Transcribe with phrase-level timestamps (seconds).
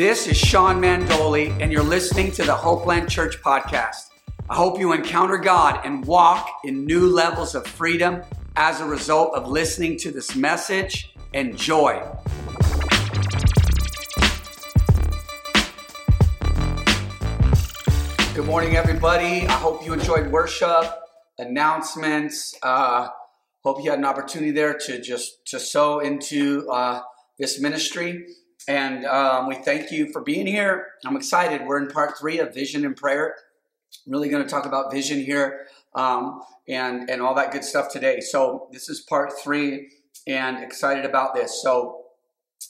[0.00, 4.08] This is Sean Mandoli, and you're listening to the Hopeland Church podcast.
[4.48, 8.22] I hope you encounter God and walk in new levels of freedom
[8.56, 11.12] as a result of listening to this message.
[11.34, 12.02] Enjoy.
[18.34, 19.46] Good morning, everybody.
[19.46, 20.94] I hope you enjoyed worship,
[21.38, 22.54] announcements.
[22.62, 23.08] Uh,
[23.62, 27.02] hope you had an opportunity there to just to sow into uh,
[27.38, 28.24] this ministry.
[28.68, 30.88] And um, we thank you for being here.
[31.04, 31.66] I'm excited.
[31.66, 33.34] We're in part three of Vision and Prayer.
[34.06, 38.20] really going to talk about vision here um, and, and all that good stuff today.
[38.20, 39.90] So, this is part three,
[40.26, 41.62] and excited about this.
[41.62, 42.04] So,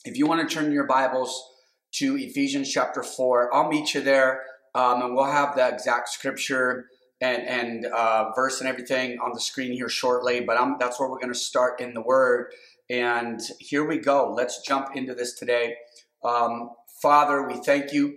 [0.04, 1.52] if you want to turn your Bibles
[1.92, 4.42] to Ephesians chapter 4, I'll meet you there,
[4.74, 6.86] um, and we'll have the exact scripture
[7.20, 10.40] and, and uh, verse and everything on the screen here shortly.
[10.40, 12.52] But I'm, that's where we're going to start in the Word.
[12.90, 14.34] And here we go.
[14.36, 15.76] Let's jump into this today.
[16.24, 18.16] Um, Father, we thank you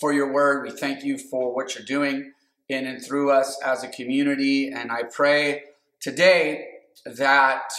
[0.00, 0.64] for your word.
[0.64, 2.32] We thank you for what you're doing
[2.68, 4.70] in and through us as a community.
[4.70, 5.62] And I pray
[6.00, 6.66] today
[7.04, 7.70] that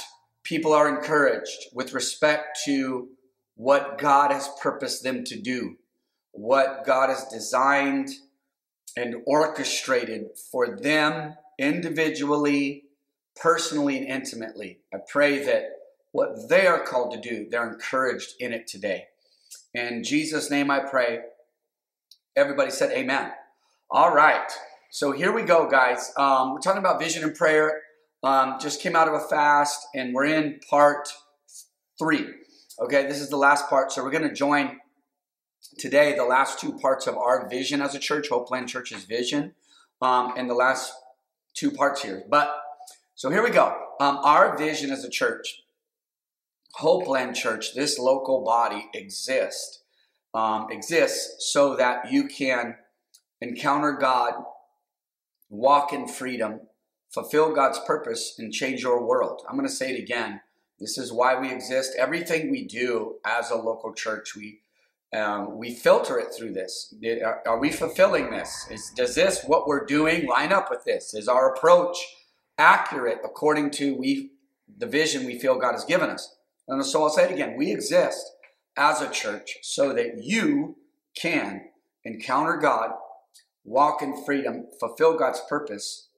[0.43, 3.09] people are encouraged with respect to
[3.55, 5.75] what God has purposed them to do,
[6.31, 8.11] what God has designed
[8.95, 12.85] and orchestrated for them individually,
[13.35, 14.79] personally, and intimately.
[14.93, 15.76] I pray that
[16.17, 19.05] what they are called to do, they're encouraged in it today.
[19.75, 21.19] In Jesus' name I pray.
[22.35, 23.33] Everybody said amen.
[23.91, 24.51] All right.
[24.89, 26.11] So here we go, guys.
[26.17, 27.83] Um, we're talking about vision and prayer.
[28.23, 31.07] Um, just came out of a fast, and we're in part
[31.99, 32.25] three.
[32.79, 33.91] Okay, this is the last part.
[33.91, 34.79] So we're going to join
[35.77, 39.53] today the last two parts of our vision as a church, Hopeland Church's vision,
[40.01, 40.93] um, and the last
[41.53, 42.23] two parts here.
[42.27, 42.59] But
[43.13, 43.77] so here we go.
[43.99, 45.61] Um, our vision as a church
[46.79, 49.81] Hopeland Church, this local body exists,
[50.33, 52.75] um, exists so that you can
[53.41, 54.33] encounter God,
[55.49, 56.61] walk in freedom,
[57.09, 59.41] fulfill God's purpose, and change your world.
[59.47, 60.41] I'm going to say it again.
[60.79, 61.93] This is why we exist.
[61.97, 64.59] Everything we do as a local church, we
[65.13, 66.93] um, we filter it through this.
[67.23, 68.67] Are, are we fulfilling this?
[68.69, 71.13] Is, does this what we're doing line up with this?
[71.13, 71.97] Is our approach
[72.57, 74.31] accurate according to we
[74.77, 76.36] the vision we feel God has given us?
[76.67, 77.55] And so I'll say it again.
[77.57, 78.33] We exist
[78.75, 80.77] as a church so that you
[81.15, 81.69] can
[82.03, 82.91] encounter God,
[83.63, 86.09] walk in freedom, fulfill God's purpose,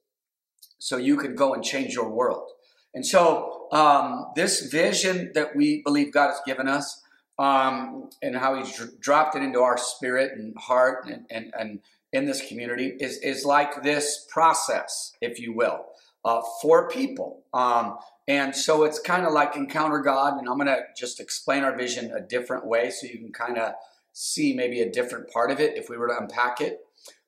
[0.78, 2.50] so you can go and change your world.
[2.94, 7.02] And so, um, this vision that we believe God has given us,
[7.38, 11.80] um, and how He's dr- dropped it into our spirit and heart and, and, and
[12.12, 15.86] in this community, is, is like this process, if you will,
[16.24, 17.44] uh, for people.
[17.54, 21.64] Um, and so it's kind of like encounter God, and I'm going to just explain
[21.64, 23.74] our vision a different way so you can kind of
[24.12, 26.80] see maybe a different part of it if we were to unpack it.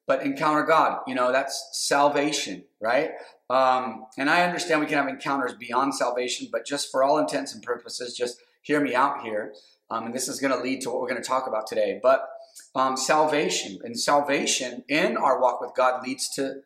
[0.07, 3.13] But encounter God, you know, that's salvation, right?
[3.49, 7.55] Um, and I understand we can have encounters beyond salvation, but just for all intents
[7.55, 9.55] and purposes, just hear me out here.
[9.91, 12.01] Um, and this is going to lead to what we're going to talk about today.
[12.03, 12.29] But
[12.75, 16.63] um, salvation and salvation in our walk with God leads to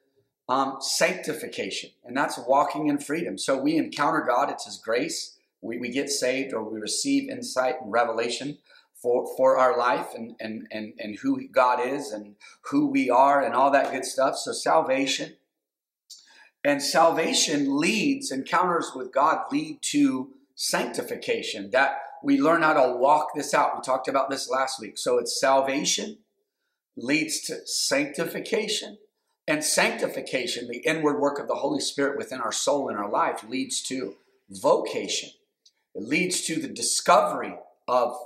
[0.49, 3.37] um, sanctification, and that's walking in freedom.
[3.37, 5.37] So we encounter God, it's His grace.
[5.61, 8.59] We, we get saved or we receive insight and revelation
[8.95, 12.37] for, for our life and, and, and, and who God is and
[12.71, 14.37] who we are and all that good stuff.
[14.37, 15.37] So salvation.
[16.65, 23.29] And salvation leads, encounters with God lead to sanctification, that we learn how to walk
[23.35, 23.77] this out.
[23.77, 24.99] We talked about this last week.
[24.99, 26.19] So it's salvation
[26.97, 28.99] leads to sanctification
[29.49, 33.45] and sanctification, the inward work of the Holy Spirit within our soul and our life,
[33.49, 34.15] leads to
[34.51, 35.31] vocation.
[35.95, 37.55] It leads to the discovery
[37.87, 38.17] of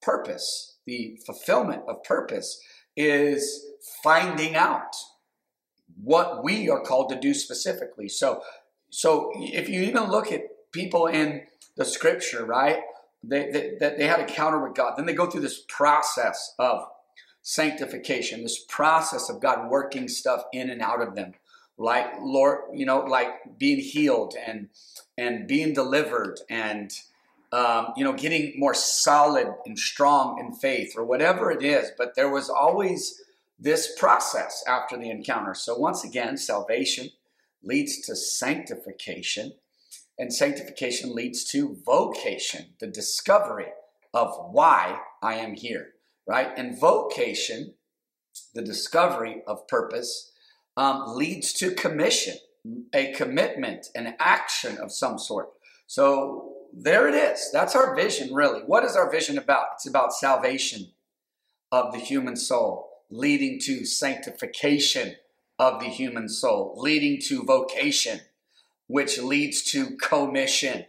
[0.00, 0.76] purpose.
[0.86, 2.60] The fulfillment of purpose
[2.96, 3.66] is
[4.02, 4.94] finding out
[6.02, 8.08] what we are called to do specifically.
[8.08, 8.42] So,
[8.90, 10.42] so if you even look at
[10.72, 11.42] people in
[11.76, 12.80] the scripture, right?
[13.22, 14.94] They, they, they had a counter with God.
[14.96, 16.84] Then they go through this process of
[17.48, 21.32] sanctification, this process of God working stuff in and out of them.
[21.78, 24.68] Like Lord, you know, like being healed and
[25.16, 26.92] and being delivered and
[27.50, 31.90] um, you know, getting more solid and strong in faith or whatever it is.
[31.96, 33.22] But there was always
[33.58, 35.54] this process after the encounter.
[35.54, 37.08] So once again, salvation
[37.62, 39.54] leads to sanctification,
[40.18, 43.72] and sanctification leads to vocation, the discovery
[44.12, 45.94] of why I am here
[46.28, 46.50] right?
[46.56, 47.74] And vocation,
[48.54, 50.30] the discovery of purpose,
[50.76, 52.36] um, leads to commission,
[52.94, 55.48] a commitment, an action of some sort.
[55.86, 57.50] So there it is.
[57.52, 58.60] That's our vision, really.
[58.60, 59.66] What is our vision about?
[59.74, 60.92] It's about salvation.
[61.70, 65.16] of the human soul, leading to sanctification
[65.58, 68.20] of the human soul, leading to vocation,
[68.86, 70.86] which leads to commission.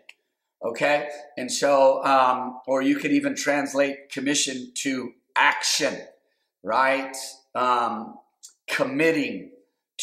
[0.63, 1.09] Okay?
[1.37, 5.97] And so, um, or you could even translate commission to action,
[6.63, 7.15] right?
[7.55, 8.17] Um,
[8.67, 9.51] committing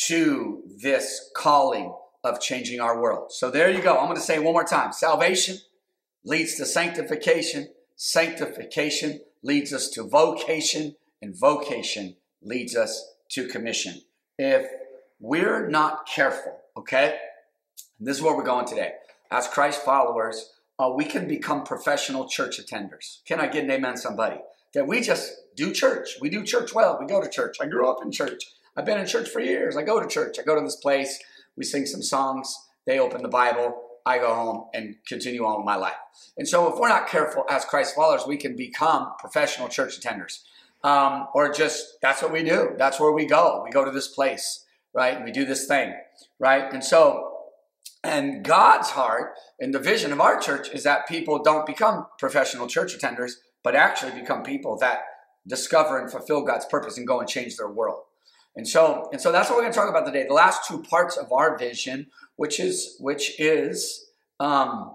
[0.07, 1.95] to this calling
[2.25, 3.33] of changing our world.
[3.33, 3.97] So there you go.
[3.97, 5.59] I'm going to say one more time salvation
[6.25, 14.03] leads to sanctification, sanctification leads us to vocation, and vocation leads us to commission.
[14.39, 14.67] If
[15.21, 17.17] we're not careful, okay,
[18.01, 18.93] this is where we're going today.
[19.31, 23.25] As Christ followers, uh, we can become professional church attenders.
[23.25, 24.41] Can I get an amen, somebody?
[24.77, 26.19] That we just do church.
[26.21, 26.99] We do church well.
[27.01, 27.57] We go to church.
[27.63, 28.45] I grew up in church.
[28.77, 29.75] I've been in church for years.
[29.75, 30.37] I go to church.
[30.39, 31.19] I go to this place.
[31.57, 32.55] We sing some songs.
[32.85, 33.75] They open the Bible.
[34.05, 35.97] I go home and continue on with my life.
[36.37, 40.43] And so, if we're not careful as Christ followers, we can become professional church attenders.
[40.85, 42.75] Um, or just that's what we do.
[42.77, 43.63] That's where we go.
[43.65, 45.17] We go to this place, right?
[45.17, 45.95] And we do this thing,
[46.39, 46.71] right?
[46.71, 47.33] And so,
[48.05, 52.67] and God's heart and the vision of our church is that people don't become professional
[52.67, 53.33] church attenders,
[53.67, 55.01] but actually become people that
[55.45, 58.03] discover and fulfill God's purpose and go and change their world.
[58.55, 60.25] And so, and so that's what we're going to talk about today.
[60.25, 64.07] The last two parts of our vision, which is which is
[64.39, 64.95] um,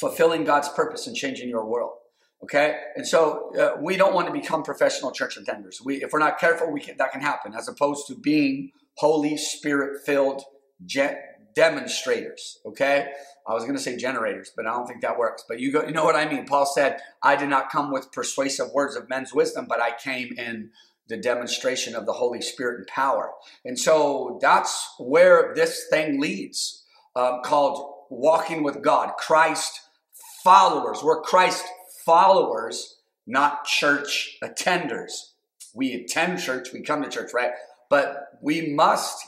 [0.00, 1.92] fulfilling God's purpose and changing your world.
[2.42, 5.76] Okay, and so uh, we don't want to become professional church attenders.
[5.84, 7.54] We, if we're not careful, we can, that can happen.
[7.54, 10.42] As opposed to being Holy Spirit filled
[11.54, 12.58] demonstrators.
[12.66, 13.10] Okay,
[13.46, 15.44] I was going to say generators, but I don't think that works.
[15.48, 16.46] But you go, you know what I mean.
[16.46, 20.32] Paul said, "I did not come with persuasive words of men's wisdom, but I came
[20.38, 20.70] in."
[21.06, 23.32] the demonstration of the Holy Spirit and power.
[23.64, 26.82] And so that's where this thing leads,
[27.14, 29.80] um, called walking with God, Christ
[30.42, 31.02] followers.
[31.02, 31.64] We're Christ
[32.04, 35.32] followers, not church attenders.
[35.74, 37.52] We attend church, we come to church, right?
[37.90, 39.24] But we must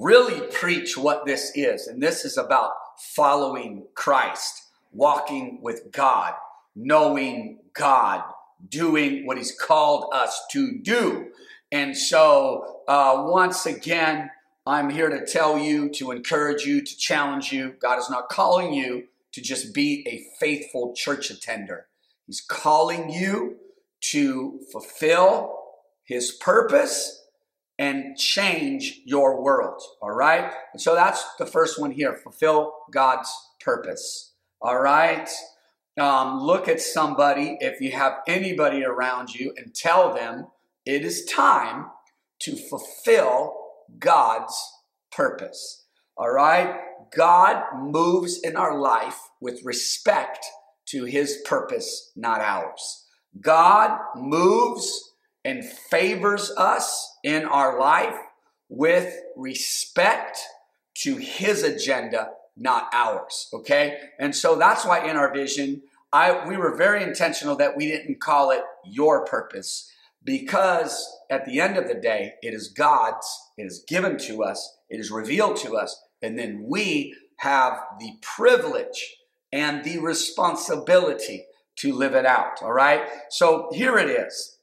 [0.00, 1.86] really preach what this is.
[1.86, 2.72] And this is about
[3.14, 6.34] following Christ, walking with God,
[6.74, 8.22] knowing God,
[8.68, 11.28] doing what He's called us to do.
[11.70, 14.30] And so, uh, once again,
[14.66, 17.74] I'm here to tell you, to encourage you, to challenge you.
[17.80, 21.86] God is not calling you to just be a faithful church attender.
[22.26, 23.56] He's calling you
[24.12, 25.56] to fulfill
[26.04, 27.19] His purpose
[27.80, 29.80] and change your world.
[30.02, 30.52] All right?
[30.74, 34.34] And so that's the first one here fulfill God's purpose.
[34.60, 35.28] All right?
[35.98, 40.48] Um, look at somebody, if you have anybody around you, and tell them
[40.84, 41.86] it is time
[42.40, 43.56] to fulfill
[43.98, 44.54] God's
[45.10, 45.86] purpose.
[46.18, 46.76] All right?
[47.16, 50.44] God moves in our life with respect
[50.88, 53.06] to his purpose, not ours.
[53.40, 55.09] God moves
[55.44, 58.16] and favors us in our life
[58.68, 60.38] with respect
[60.94, 63.48] to his agenda, not ours.
[63.52, 63.98] Okay?
[64.18, 65.82] And so that's why in our vision,
[66.12, 69.90] I we were very intentional that we didn't call it your purpose
[70.24, 73.26] because at the end of the day, it is God's,
[73.56, 78.18] it is given to us, it is revealed to us, and then we have the
[78.20, 79.16] privilege
[79.52, 82.62] and the responsibility to live it out.
[82.62, 83.02] All right?
[83.30, 84.58] So here it is.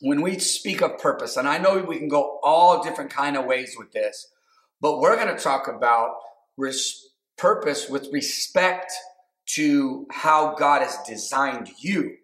[0.00, 3.46] When we speak of purpose, and I know we can go all different kind of
[3.46, 4.28] ways with this,
[4.80, 6.16] but we're going to talk about
[6.56, 8.92] res- purpose with respect
[9.46, 12.16] to how God has designed you,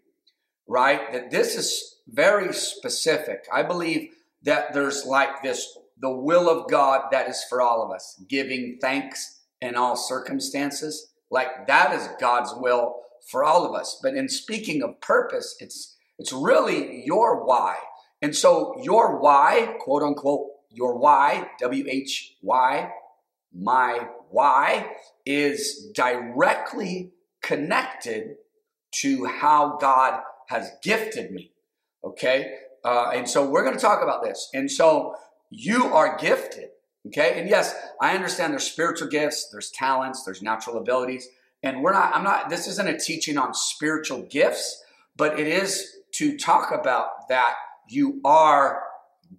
[0.67, 1.13] right?
[1.13, 3.47] That this is very specific.
[3.53, 4.11] I believe
[4.43, 8.79] that there's like this the will of God that is for all of us, giving
[8.81, 11.13] thanks in all circumstances.
[11.31, 12.97] Like that is God's will
[13.31, 14.01] for all of us.
[14.03, 17.77] But in speaking of purpose, it's it's really your why.
[18.21, 22.91] And so your why, quote unquote, your why, W H Y,
[23.55, 24.91] my why,
[25.27, 28.37] is directly connected
[28.93, 31.53] to how God has gifted me.
[32.05, 32.55] Okay?
[32.85, 34.49] Uh, and so we're going to talk about this.
[34.55, 35.15] And so
[35.51, 36.71] you are gifted.
[37.09, 37.41] Okay?
[37.41, 41.29] And yes, I understand there's spiritual gifts, there's talents, there's natural abilities.
[41.63, 44.83] And we're not, I'm not, this isn't a teaching on spiritual gifts,
[45.17, 47.55] but it is to talk about that
[47.89, 48.83] you are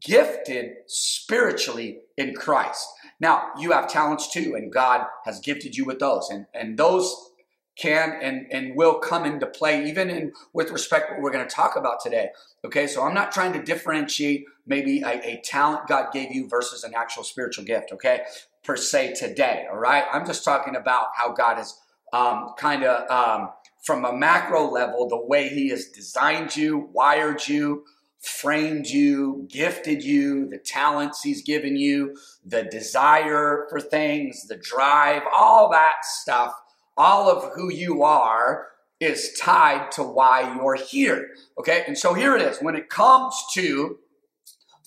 [0.01, 2.87] gifted spiritually in Christ.
[3.19, 6.29] Now, you have talents too, and God has gifted you with those.
[6.29, 7.31] And, and those
[7.75, 11.55] can and, and will come into play, even in with respect what we're going to
[11.55, 12.29] talk about today.
[12.65, 16.83] Okay, so I'm not trying to differentiate maybe a, a talent God gave you versus
[16.83, 18.21] an actual spiritual gift, okay,
[18.63, 19.65] per se today.
[19.71, 21.79] All right, I'm just talking about how God has
[22.13, 23.49] um, kind of um,
[23.83, 27.83] from a macro level, the way He has designed you, wired you,
[28.21, 35.23] framed you, gifted you, the talents He's given you, the desire for things, the drive,
[35.35, 36.53] all that stuff,
[36.95, 38.67] all of who you are
[38.99, 41.31] is tied to why you're here.
[41.59, 42.59] Okay, and so here it is.
[42.59, 43.97] When it comes to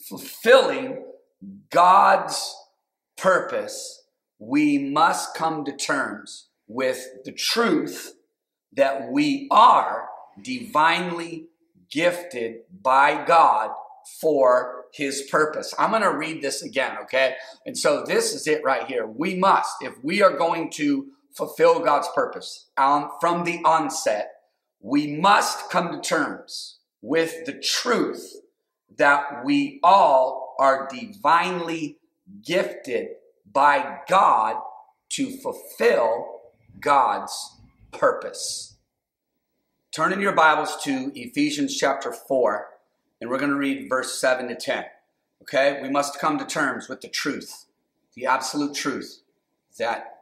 [0.08, 1.04] fulfilling
[1.70, 2.56] God's
[3.18, 4.04] purpose,
[4.38, 8.15] we must come to terms with the truth
[8.76, 10.09] that we are
[10.40, 11.47] divinely
[11.90, 13.71] gifted by God
[14.21, 15.75] for his purpose.
[15.78, 17.35] I'm going to read this again, okay?
[17.64, 19.06] And so this is it right here.
[19.06, 24.30] We must, if we are going to fulfill God's purpose um, from the onset,
[24.80, 28.37] we must come to terms with the truth
[28.97, 31.99] that we all are divinely
[32.45, 33.09] gifted
[33.52, 34.56] by God
[35.11, 36.40] to fulfill
[36.80, 37.55] God's
[37.92, 38.76] purpose.
[39.92, 42.68] Turn in your Bibles to Ephesians chapter 4,
[43.20, 44.84] and we're going to read verse 7 to 10.
[45.42, 45.80] Okay?
[45.80, 47.66] We must come to terms with the truth,
[48.14, 49.22] the absolute truth,
[49.78, 50.18] that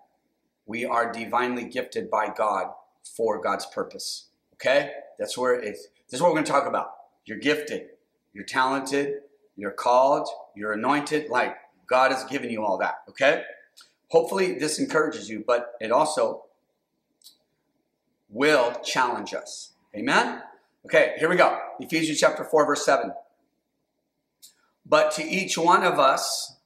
[0.67, 2.69] we are divinely gifted by God
[3.17, 4.29] for God's purpose.
[4.55, 4.93] Okay?
[5.19, 6.93] That's where it's this is what we're going to talk about.
[7.25, 7.89] You're gifted,
[8.33, 9.23] you're talented,
[9.57, 11.57] you're called, you're anointed, like
[11.87, 13.03] God has given you all that.
[13.09, 13.43] Okay?
[14.09, 16.45] Hopefully this encourages you, but it also
[18.35, 19.73] will challenge us.
[19.97, 20.43] Amen?
[20.85, 21.59] Okay, here we go.
[21.81, 23.13] Ephesians chapter 4, verse 7.
[24.85, 26.57] But to each one of us,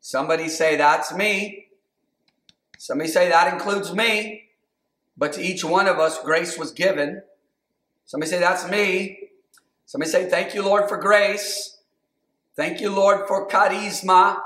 [0.00, 1.66] somebody say, That's me.
[2.78, 4.42] Somebody say, That includes me.
[5.16, 7.22] But to each one of us, grace was given.
[8.04, 9.30] Somebody say, That's me.
[9.86, 11.78] Somebody say, Thank you, Lord, for grace.
[12.56, 14.36] Thank you, Lord, for charisma.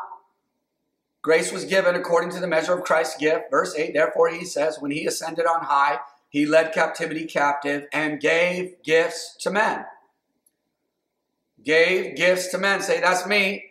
[1.21, 3.51] Grace was given according to the measure of Christ's gift.
[3.51, 8.21] Verse 8, therefore, he says, When he ascended on high, he led captivity captive and
[8.21, 9.85] gave gifts to men.
[11.63, 12.83] Gave gifts to men.
[12.83, 13.65] Say, That's me.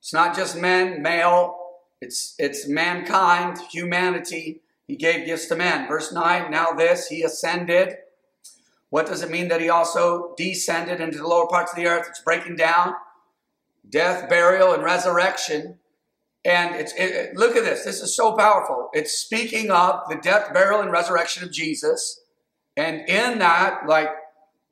[0.00, 1.58] It's not just men, male.
[2.00, 4.60] It's, it's mankind, humanity.
[4.86, 5.88] He gave gifts to men.
[5.88, 7.96] Verse 9, now this, he ascended.
[8.90, 12.06] What does it mean that he also descended into the lower parts of the earth?
[12.08, 12.94] It's breaking down
[13.88, 15.78] death, burial, and resurrection.
[16.44, 17.84] And it's it, look at this.
[17.84, 18.90] This is so powerful.
[18.92, 22.20] It's speaking of the death, burial, and resurrection of Jesus.
[22.76, 24.10] And in that, like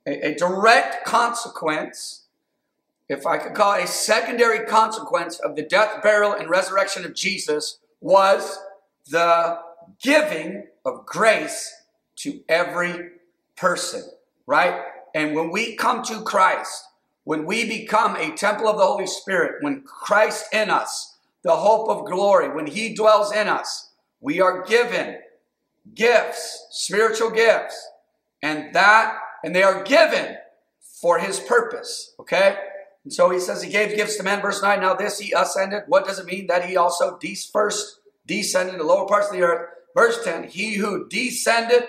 [0.05, 2.25] a, a direct consequence,
[3.09, 7.15] if I could call it a secondary consequence of the death, burial, and resurrection of
[7.15, 8.59] Jesus, was
[9.09, 9.59] the
[10.01, 11.73] giving of grace
[12.17, 13.11] to every
[13.55, 14.03] person,
[14.45, 14.81] right?
[15.15, 16.85] And when we come to Christ,
[17.23, 21.12] when we become a temple of the Holy Spirit, when Christ in us,
[21.43, 25.17] the hope of glory, when He dwells in us, we are given
[25.93, 27.89] gifts, spiritual gifts,
[28.41, 30.37] and that, and they are given
[31.01, 32.57] for His purpose, okay?
[33.03, 34.79] And so He says He gave gifts to men, verse 9.
[34.79, 35.83] Now this He ascended.
[35.87, 39.33] What does it mean that He also de- first descended to the lower parts of
[39.33, 39.69] the earth?
[39.95, 41.83] Verse 10 He who descended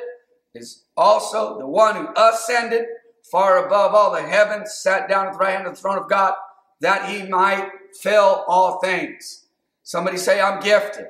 [0.54, 2.86] is also the one who ascended
[3.30, 6.08] far above all the heavens, sat down at the right hand of the throne of
[6.08, 6.34] God,
[6.80, 7.68] that he might
[8.00, 9.43] fill all things.
[9.84, 11.06] Somebody say, I'm gifted.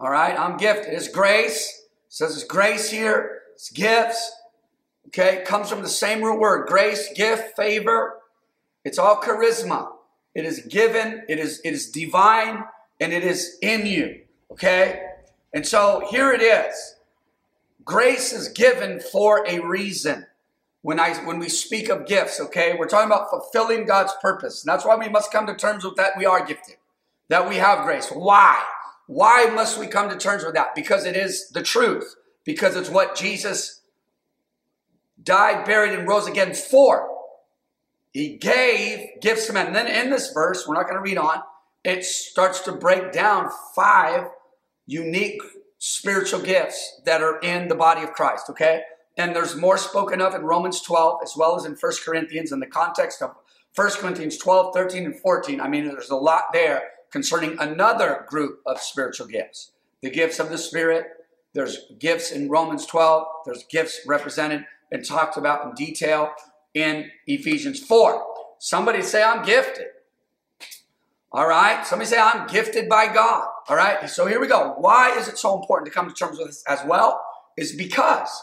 [0.00, 0.94] All right, I'm gifted.
[0.94, 1.82] It's grace.
[2.06, 3.42] It says it's grace here.
[3.54, 4.32] It's gifts.
[5.08, 8.14] Okay, it comes from the same root word grace, gift, favor.
[8.84, 9.92] It's all charisma.
[10.34, 12.64] It is given, it is, it is divine,
[13.00, 14.22] and it is in you.
[14.50, 15.02] Okay?
[15.52, 16.96] And so here it is.
[17.84, 20.26] Grace is given for a reason.
[20.82, 24.64] When I when we speak of gifts, okay, we're talking about fulfilling God's purpose.
[24.64, 26.76] And that's why we must come to terms with that we are gifted,
[27.28, 28.08] that we have grace.
[28.08, 28.62] Why?
[29.06, 30.74] Why must we come to terms with that?
[30.74, 32.14] Because it is the truth.
[32.44, 33.82] Because it's what Jesus
[35.22, 37.08] died, buried, and rose again for.
[38.12, 39.68] He gave gifts to men.
[39.68, 41.42] And then in this verse, we're not going to read on,
[41.84, 44.24] it starts to break down five
[44.86, 45.40] unique
[45.78, 48.82] spiritual gifts that are in the body of Christ, okay?
[49.16, 52.60] And there's more spoken of in Romans 12 as well as in 1 Corinthians in
[52.60, 53.34] the context of
[53.74, 55.60] 1 Corinthians 12, 13, and 14.
[55.60, 59.72] I mean, there's a lot there concerning another group of spiritual gifts.
[60.00, 61.06] The gifts of the Spirit,
[61.52, 66.32] there's gifts in Romans 12, there's gifts represented and talked about in detail
[66.74, 68.24] in Ephesians 4.
[68.58, 69.86] Somebody say, I'm gifted.
[71.32, 71.86] All right.
[71.86, 73.48] Somebody say, I'm gifted by God.
[73.68, 74.08] All right.
[74.08, 74.74] So here we go.
[74.78, 77.20] Why is it so important to come to terms with this as well?
[77.56, 78.42] Is because,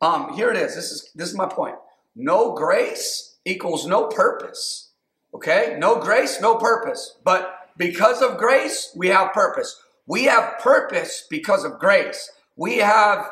[0.00, 0.74] um, here it is.
[0.74, 1.76] This is, this is my point.
[2.14, 4.90] No grace equals no purpose.
[5.34, 5.76] Okay.
[5.78, 7.16] No grace, no purpose.
[7.24, 9.80] But because of grace, we have purpose.
[10.06, 12.30] We have purpose because of grace.
[12.56, 13.30] We have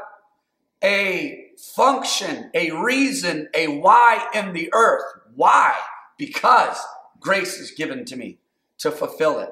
[0.82, 5.04] a function, a reason, a why in the earth.
[5.34, 5.74] Why?
[6.16, 6.78] Because
[7.20, 8.38] grace is given to me
[8.78, 9.50] to fulfill it.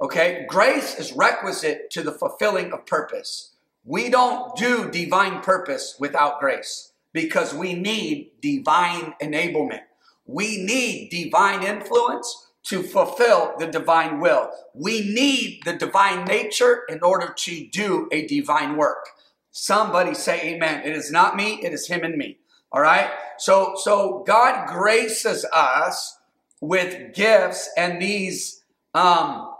[0.00, 0.46] Okay?
[0.48, 3.52] Grace is requisite to the fulfilling of purpose.
[3.84, 9.82] We don't do divine purpose without grace because we need divine enablement.
[10.26, 14.50] We need divine influence to fulfill the divine will.
[14.74, 19.06] We need the divine nature in order to do a divine work.
[19.50, 20.82] Somebody say amen.
[20.84, 22.38] It is not me, it is him and me.
[22.72, 23.10] All right?
[23.38, 26.18] So so God graces us
[26.60, 28.62] with gifts and these
[28.94, 29.52] um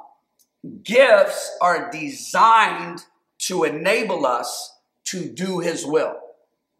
[0.82, 3.04] gifts are designed
[3.38, 6.16] to enable us to do his will.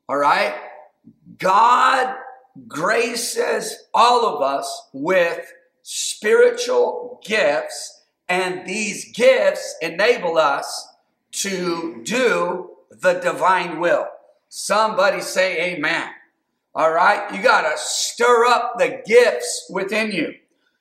[0.09, 0.55] All right?
[1.39, 2.15] God
[2.69, 5.53] graces all of us with
[5.93, 10.87] spiritual gifts, and these gifts enable us
[11.33, 14.07] to do the divine will.
[14.49, 16.09] Somebody say amen.
[16.77, 17.35] All right?
[17.35, 20.35] You got to stir up the gifts within you.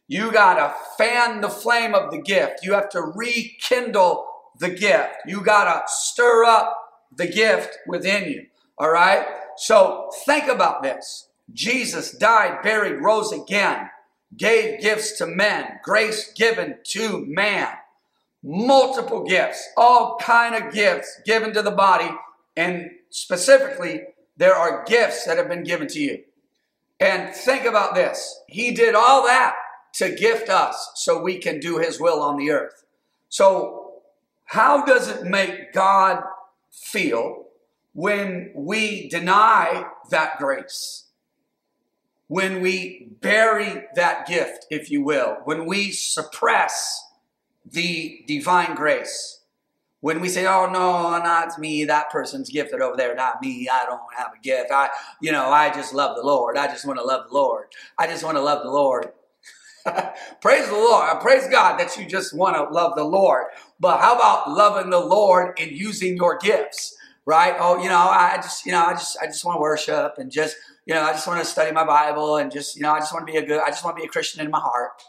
[0.08, 2.63] You got to fan the flame of the gift.
[2.63, 4.28] You have to rekindle
[4.60, 5.16] the gift.
[5.25, 6.78] You got to stir up
[7.16, 8.46] the gift within you.
[8.78, 9.25] All right?
[9.58, 11.30] So think about this.
[11.51, 13.89] Jesus died, buried, rose again,
[14.36, 17.69] gave gifts to men, grace given to man.
[18.41, 22.09] Multiple gifts, all kind of gifts given to the body,
[22.55, 24.03] and specifically,
[24.38, 26.24] there are gifts that have been given to you.
[27.00, 28.41] And think about this.
[28.48, 29.55] He did all that
[29.95, 32.83] to gift us so we can do his will on the earth.
[33.29, 34.01] So,
[34.45, 36.24] how does it make God
[36.71, 37.45] feel
[37.93, 41.09] when we deny that grace?
[42.29, 47.03] When we bury that gift, if you will, when we suppress
[47.65, 49.41] the divine grace,
[50.01, 51.86] when we say, "Oh no, not me.
[51.86, 53.68] That person's gifted over there, not me.
[53.68, 54.72] I don't have a gift.
[54.72, 54.89] I,
[55.20, 56.55] you know, I just love the Lord.
[56.55, 57.65] I just want to love the Lord.
[57.98, 59.11] I just want to love the Lord."
[60.42, 61.09] praise the Lord.
[61.09, 63.46] I praise God that you just want to love the Lord.
[63.79, 66.96] But how about loving the Lord and using your gifts?
[67.29, 67.55] Right?
[67.59, 70.31] Oh, you know, I just, you know, I just, I just want to worship and
[70.31, 70.55] just,
[70.87, 73.13] you know, I just want to study my Bible and just, you know, I just
[73.13, 75.03] want to be a good, I just want to be a Christian in my heart.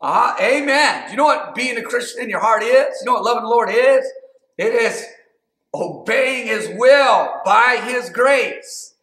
[0.00, 0.34] Uh-huh.
[0.40, 1.04] Amen.
[1.04, 2.96] Do you know what being a Christian in your heart is?
[3.00, 4.10] You know what loving the Lord is?
[4.56, 5.04] It is
[5.74, 8.94] obeying His will by His grace.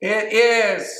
[0.00, 0.90] It is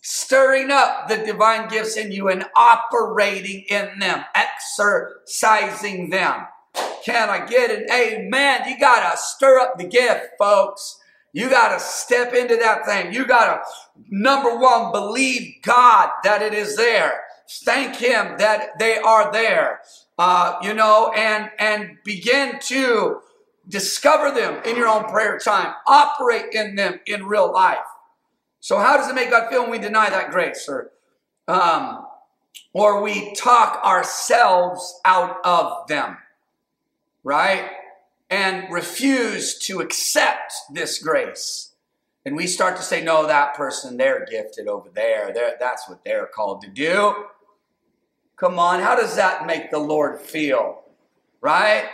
[0.00, 6.46] stirring up the divine gifts in you and operating in them, exercising them.
[7.04, 8.62] Can I get an amen?
[8.68, 11.00] You got to stir up the gift, folks.
[11.32, 13.12] You got to step into that thing.
[13.12, 13.70] You got to,
[14.10, 17.22] number one, believe God that it is there.
[17.64, 19.80] Thank Him that they are there.
[20.18, 23.20] Uh, you know, and and begin to
[23.68, 25.74] Discover them in your own prayer time.
[25.86, 27.78] Operate in them in real life.
[28.60, 30.90] So, how does it make God feel when we deny that grace, or
[31.48, 32.06] um,
[32.72, 36.16] or we talk ourselves out of them,
[37.24, 37.70] right?
[38.30, 41.74] And refuse to accept this grace.
[42.24, 45.32] And we start to say, no, that person, they're gifted over there.
[45.32, 47.24] They're, that's what they're called to do.
[48.36, 50.82] Come on, how does that make the Lord feel?
[51.40, 51.86] Right?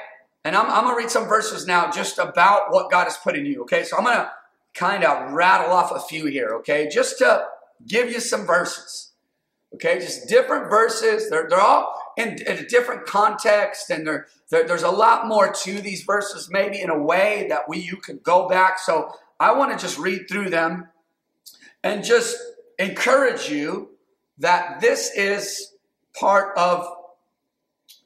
[0.44, 3.37] And I'm, I'm going to read some verses now just about what God has put
[3.37, 3.84] in you, okay?
[3.84, 4.30] So I'm going to
[4.74, 6.88] kind of rattle off a few here, okay?
[6.92, 7.46] Just to
[7.87, 9.12] give you some verses,
[9.74, 9.98] okay?
[10.00, 11.30] Just different verses.
[11.30, 15.53] They're, they're all in, in a different context, and they're, they're, there's a lot more
[15.53, 18.79] to these verses, maybe in a way that we you could go back.
[18.79, 20.88] So I want to just read through them
[21.83, 22.37] and just
[22.79, 23.90] encourage you
[24.38, 25.72] that this is
[26.18, 26.87] part of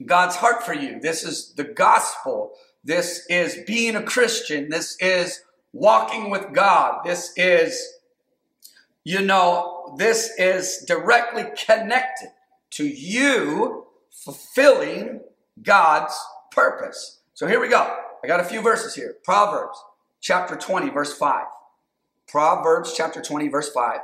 [0.05, 1.01] God's heart for you.
[1.01, 2.53] This is the gospel.
[2.85, 4.69] This is being a Christian.
[4.69, 5.43] This is
[5.73, 7.01] walking with God.
[7.05, 7.81] This is,
[9.05, 12.31] you know, this is directly connected
[12.71, 13.88] to you
[14.25, 15.21] fulfilling
[15.63, 16.19] God's
[16.51, 17.21] purpose.
[17.35, 17.97] So here we go.
[18.23, 19.17] I got a few verses here.
[19.25, 19.79] Proverbs
[20.21, 21.47] chapter 20, verse 5.
[22.27, 24.01] Proverbs chapter 20, verse 5.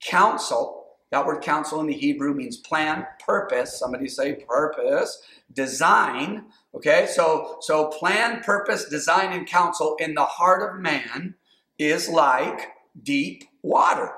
[0.00, 3.78] Counsel that word counsel in the Hebrew means plan, purpose.
[3.78, 6.46] Somebody say purpose, design.
[6.74, 11.34] Okay, so so plan, purpose, design, and counsel in the heart of man
[11.78, 14.12] is like deep water.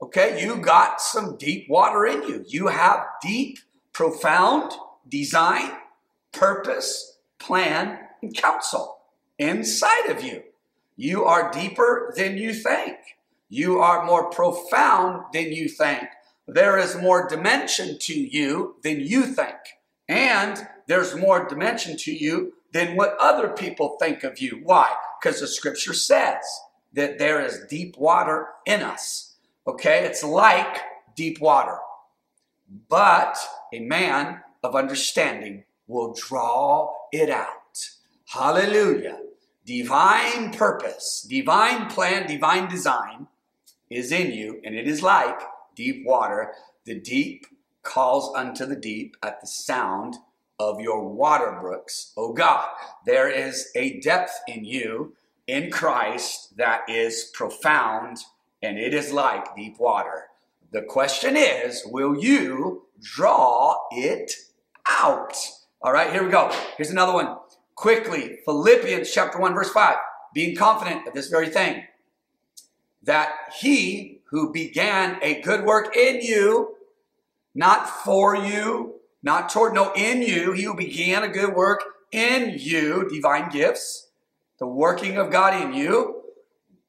[0.00, 2.44] Okay, you got some deep water in you.
[2.46, 3.58] You have deep,
[3.96, 4.72] profound
[5.08, 5.72] design,
[6.30, 8.98] purpose, plan, and counsel
[9.38, 10.42] inside of you.
[10.98, 12.98] You are deeper than you think.
[13.48, 16.08] You are more profound than you think.
[16.46, 19.56] There is more dimension to you than you think.
[20.06, 24.60] And there's more dimension to you than what other people think of you.
[24.62, 24.94] Why?
[25.18, 26.44] Because the scripture says
[26.92, 29.36] that there is deep water in us.
[29.66, 30.80] Okay, it's like
[31.14, 31.78] deep water.
[32.90, 33.38] But
[33.72, 37.90] a man of understanding will draw it out.
[38.26, 39.20] Hallelujah.
[39.64, 43.26] Divine purpose, divine plan, divine design
[43.90, 45.40] is in you, and it is like
[45.74, 46.52] deep water.
[46.84, 47.46] The deep
[47.82, 50.16] calls unto the deep at the sound
[50.58, 52.68] of your water brooks, O God.
[53.04, 55.14] There is a depth in you
[55.46, 58.18] in Christ that is profound
[58.62, 60.24] and it is like deep water.
[60.72, 64.32] The question is, will you draw it
[64.86, 65.36] out?
[65.82, 66.50] All right, here we go.
[66.76, 67.36] Here's another one.
[67.74, 69.96] Quickly, Philippians chapter 1, verse 5.
[70.34, 71.84] Being confident of this very thing,
[73.02, 76.74] that he who began a good work in you,
[77.54, 81.82] not for you, not toward, no, in you, he who began a good work
[82.12, 84.08] in you, divine gifts,
[84.58, 86.22] the working of God in you,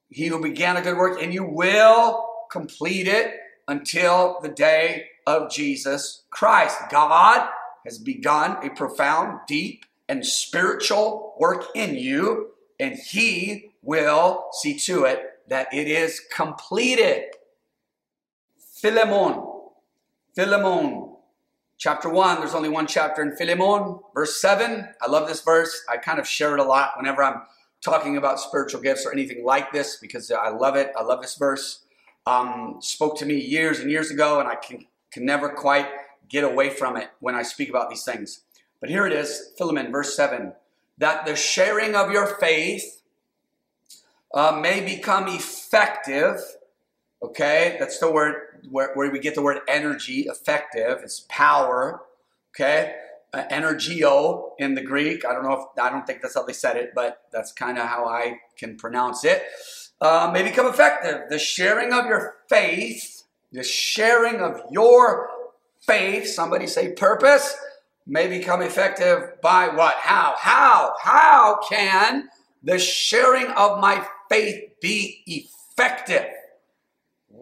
[0.09, 3.35] he who began a good work in you will complete it
[3.67, 6.77] until the day of Jesus Christ.
[6.89, 7.47] God
[7.85, 15.03] has begun a profound, deep, and spiritual work in you, and He will see to
[15.03, 17.25] it that it is completed.
[18.57, 19.43] Philemon,
[20.33, 21.15] Philemon,
[21.77, 24.87] chapter 1, there's only one chapter in Philemon, verse 7.
[25.01, 25.83] I love this verse.
[25.89, 27.41] I kind of share it a lot whenever I'm
[27.81, 30.91] talking about spiritual gifts or anything like this because I love it.
[30.97, 31.83] I love this verse.
[32.25, 35.87] Um, spoke to me years and years ago, and I can, can never quite
[36.29, 38.41] get away from it when I speak about these things.
[38.79, 40.53] But here it is, Philemon, verse 7
[40.97, 43.01] that the sharing of your faith
[44.33, 46.39] uh, may become effective.
[47.21, 48.35] Okay, that's the word
[48.69, 50.99] where, where we get the word energy, effective.
[51.03, 52.01] It's power.
[52.55, 52.95] Okay,
[53.33, 55.25] uh, energio in the Greek.
[55.25, 57.77] I don't know if I don't think that's how they said it, but that's kind
[57.77, 59.43] of how I can pronounce it.
[59.99, 61.29] Uh, may become effective.
[61.29, 63.16] The sharing of your faith,
[63.51, 65.29] the sharing of your
[65.85, 66.27] faith.
[66.27, 67.55] Somebody say purpose
[68.05, 69.95] may become effective by what?
[69.95, 70.35] How?
[70.37, 70.93] How?
[71.01, 72.29] How can
[72.63, 76.27] the sharing of my faith be effective?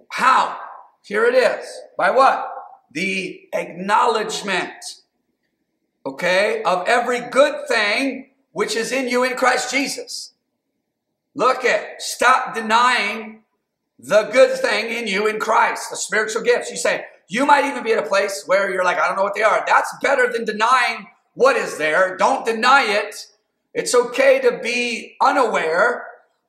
[0.09, 0.57] How?
[1.03, 1.65] Here it is.
[1.97, 2.51] By what?
[2.91, 4.73] The acknowledgement,
[6.05, 10.33] okay, of every good thing which is in you in Christ Jesus.
[11.35, 13.43] Look at, stop denying
[13.99, 16.69] the good thing in you in Christ, the spiritual gifts.
[16.69, 19.23] You say, you might even be at a place where you're like, I don't know
[19.23, 19.63] what they are.
[19.65, 22.17] That's better than denying what is there.
[22.17, 23.15] Don't deny it.
[23.73, 26.05] It's okay to be unaware,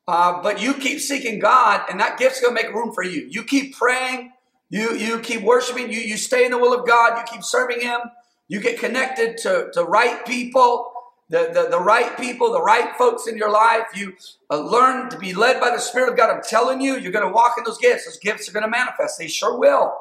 [0.06, 3.26] uh, but you keep seeking God, and that gift's to make room for you.
[3.28, 4.32] You keep praying.
[4.68, 5.90] You you keep worshiping.
[5.90, 7.18] You you stay in the will of God.
[7.18, 8.00] You keep serving Him.
[8.48, 10.92] You get connected to to right people.
[11.28, 13.86] The, the, the right people, the right folks in your life.
[13.94, 14.14] You
[14.48, 16.30] uh, learn to be led by the Spirit of God.
[16.30, 18.04] I'm telling you, you're going to walk in those gifts.
[18.04, 19.18] Those gifts are going to manifest.
[19.18, 19.92] They sure will.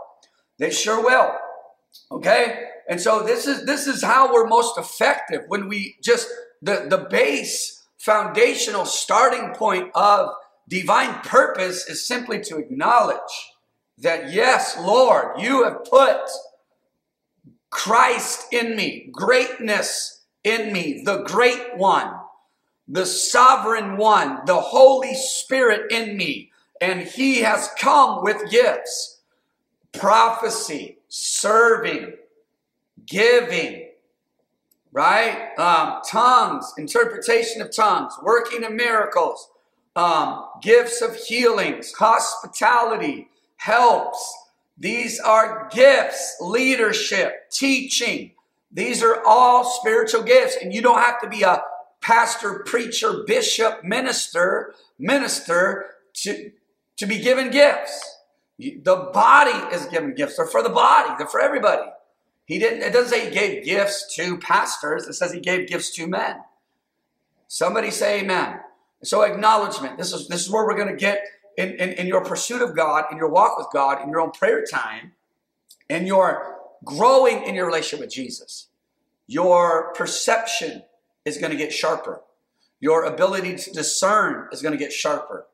[0.60, 1.34] They sure will.
[2.12, 2.70] Okay?
[2.88, 6.28] And so this is this is how we're most effective when we just
[6.62, 10.30] the the base foundational starting point of
[10.68, 13.18] divine purpose is simply to acknowledge
[13.98, 16.22] that yes, Lord, you have put
[17.70, 20.15] Christ in me, greatness
[20.46, 22.14] in me, the great one,
[22.88, 29.16] the sovereign one, the Holy Spirit in me, and he has come with gifts
[29.92, 32.14] prophecy, serving,
[33.06, 33.90] giving,
[34.92, 35.58] right?
[35.58, 39.50] Um, tongues, interpretation of tongues, working of miracles,
[39.96, 44.34] um, gifts of healings, hospitality, helps.
[44.78, 48.32] These are gifts, leadership, teaching.
[48.76, 51.64] These are all spiritual gifts, and you don't have to be a
[52.02, 56.52] pastor, preacher, bishop, minister, minister to,
[56.98, 58.18] to be given gifts.
[58.60, 60.36] The body is given gifts.
[60.36, 61.16] They're for the body.
[61.18, 61.90] They're for everybody.
[62.44, 62.84] He didn't.
[62.84, 65.08] It doesn't say he gave gifts to pastors.
[65.08, 66.42] It says he gave gifts to men.
[67.48, 68.60] Somebody say Amen.
[69.04, 69.98] So acknowledgement.
[69.98, 71.24] This is this is where we're going to get
[71.58, 74.32] in, in, in your pursuit of God, in your walk with God, in your own
[74.32, 75.14] prayer time,
[75.90, 76.55] in your
[76.86, 78.68] growing in your relationship with Jesus.
[79.28, 80.84] Your perception
[81.26, 82.22] is going to get sharper.
[82.80, 85.48] Your ability to discern is going to get sharper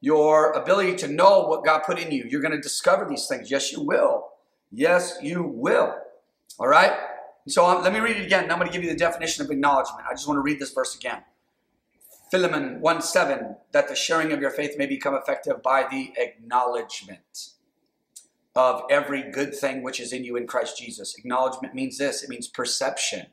[0.00, 2.26] your ability to know what God put in you.
[2.28, 3.50] You're going to discover these things.
[3.50, 4.28] Yes, you will.
[4.70, 5.96] Yes, you will.
[6.58, 6.92] All right?
[7.48, 8.50] So um, let me read it again.
[8.50, 10.04] I'm going to give you the definition of acknowledgement.
[10.08, 11.22] I just want to read this verse again.
[12.30, 17.52] Philemon 1 7, that the sharing of your faith may become effective by the acknowledgement
[18.54, 21.16] of every good thing which is in you in Christ Jesus.
[21.16, 23.26] Acknowledgement means this it means perception,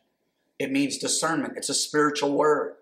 [0.60, 1.54] it means discernment.
[1.58, 2.76] It's a spiritual word.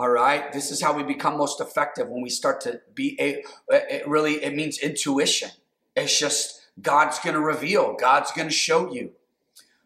[0.00, 0.50] All right.
[0.50, 4.42] This is how we become most effective when we start to be a, it really,
[4.42, 5.50] it means intuition.
[5.94, 9.12] It's just God's going to reveal, God's going to show you.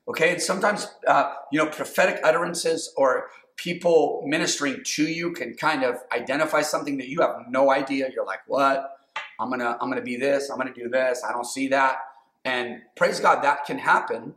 [0.07, 0.35] Okay.
[0.35, 5.97] And sometimes, uh, you know, prophetic utterances or people ministering to you can kind of
[6.13, 8.09] identify something that you have no idea.
[8.15, 8.99] You're like, what?
[9.39, 10.51] I'm to, I'm to be this.
[10.51, 11.23] I'm to do this.
[11.29, 11.99] I don't see that.
[12.45, 14.35] And praise God, that can happen.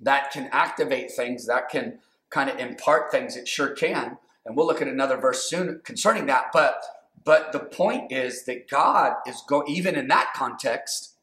[0.00, 1.46] That can activate things.
[1.46, 1.98] That can
[2.30, 3.36] kind of impart things.
[3.36, 4.18] It sure can.
[4.44, 6.46] And we'll look at another verse soon concerning that.
[6.52, 6.82] But,
[7.24, 11.14] but the point is that God is going, even in that context,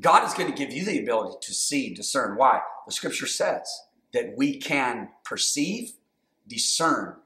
[0.00, 2.36] God is going to give you the ability to see, discern.
[2.36, 2.60] Why?
[2.86, 3.82] The scripture says
[4.12, 5.92] that we can perceive,
[6.46, 7.16] discern,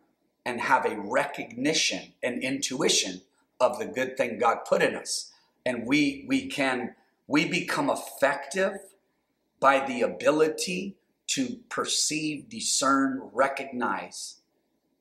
[0.44, 3.22] and have a recognition and intuition
[3.60, 5.32] of the good thing God put in us.
[5.64, 6.94] And we we can
[7.26, 8.72] we become effective
[9.60, 10.96] by the ability
[11.28, 14.40] to perceive, discern, recognize,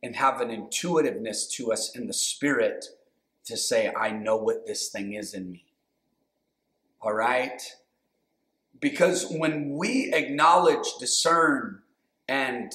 [0.04, 2.86] and have an intuitiveness to us in the spirit
[3.46, 5.66] to say, I know what this thing is in me.
[7.02, 7.62] All right?
[8.80, 11.82] Because when we acknowledge, discern,
[12.28, 12.72] and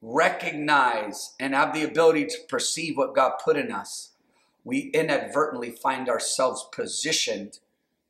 [0.00, 4.12] recognize and have the ability to perceive what God put in us,
[4.66, 7.60] we inadvertently find ourselves positioned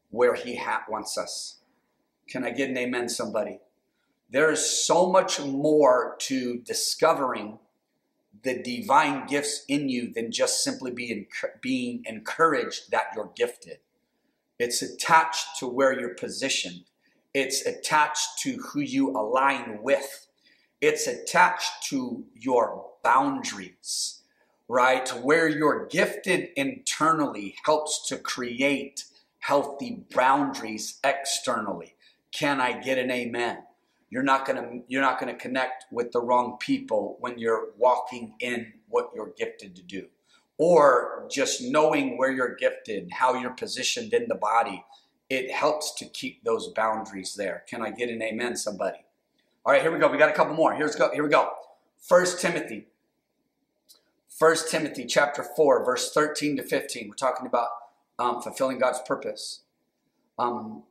[0.09, 1.61] where He wants us.
[2.31, 3.59] Can I get an amen, somebody?
[4.31, 7.59] There is so much more to discovering
[8.43, 11.27] the divine gifts in you than just simply being,
[11.61, 13.81] being encouraged that you're gifted.
[14.59, 16.85] It's attached to where you're positioned.
[17.35, 20.27] It's attached to who you align with.
[20.81, 24.16] It's attached to your boundaries,
[24.69, 25.09] right?
[25.23, 29.05] Where you're gifted internally helps to create
[29.39, 31.95] healthy boundaries externally.
[32.33, 33.59] Can I get an amen?
[34.11, 38.73] You're not to you're not to connect with the wrong people when you're walking in
[38.89, 40.07] what you're gifted to do
[40.59, 44.85] or just knowing where you're gifted, how you're positioned in the body,
[45.29, 47.65] it helps to keep those boundaries there.
[47.69, 49.05] Can I get an amen, somebody?
[49.65, 50.09] All right, here we go.
[50.09, 50.75] We got a couple more.
[50.75, 51.11] Here's go.
[51.13, 51.51] Here we go.
[51.99, 52.87] First Timothy.
[54.39, 57.09] First Timothy chapter 4, verse 13 to 15.
[57.09, 57.69] We're talking about
[58.19, 59.63] um, fulfilling God's purpose.
[60.39, 60.83] Um,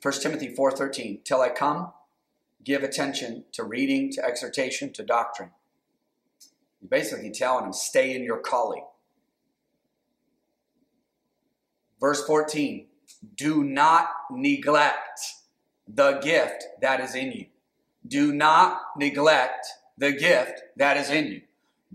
[0.00, 1.22] 1 Timothy 4:13.
[1.22, 1.92] Till I come,
[2.64, 5.50] give attention to reading, to exhortation, to doctrine.
[6.80, 8.86] You're basically telling them, stay in your calling.
[12.00, 12.86] Verse 14
[13.34, 15.20] Do not neglect
[15.86, 17.46] the gift that is in you.
[18.08, 19.66] Do not neglect
[19.98, 21.42] the gift that is in you.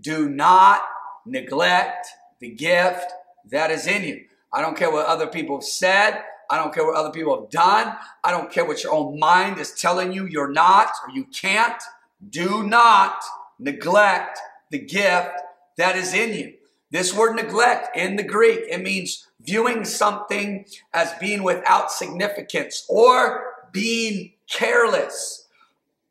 [0.00, 0.82] Do not
[1.26, 2.06] neglect
[2.40, 3.12] the gift
[3.50, 4.24] that is in you.
[4.52, 6.22] I don't care what other people have said.
[6.50, 7.96] I don't care what other people have done.
[8.22, 11.82] I don't care what your own mind is telling you you're not or you can't.
[12.28, 13.22] Do not
[13.58, 14.38] neglect
[14.70, 15.40] the gift
[15.78, 16.54] that is in you.
[16.90, 23.46] This word neglect in the Greek, it means viewing something as being without significance or
[23.72, 25.48] being careless.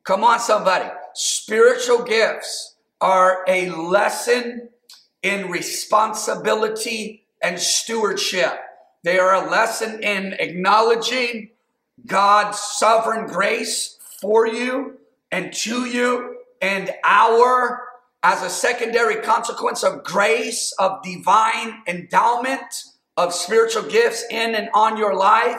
[0.04, 0.90] Come on, somebody.
[1.14, 4.70] Spiritual gifts are a lesson
[5.24, 8.60] in responsibility and stewardship.
[9.04, 11.50] They are a lesson in acknowledging
[12.06, 14.98] God's sovereign grace for you
[15.32, 17.84] and to you and our
[18.24, 22.84] as a secondary consequence of grace, of divine endowment,
[23.18, 25.58] of spiritual gifts in and on your life,